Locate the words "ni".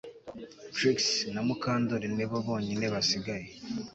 2.15-2.25